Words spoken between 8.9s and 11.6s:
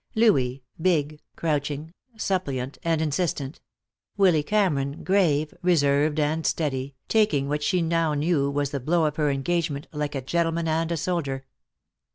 of her engagement like a gentleman and a soldier.